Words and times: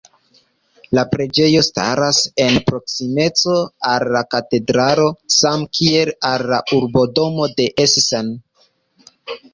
La 0.97 1.01
preĝejo 1.09 1.59
staras 1.67 2.21
en 2.45 2.57
proksimeco 2.69 3.57
al 3.91 4.07
la 4.17 4.23
katedralo 4.33 5.07
samkiel 5.37 6.13
al 6.31 6.49
la 6.55 6.63
urbodomo 6.79 7.51
de 7.61 7.69
Essen. 7.89 8.37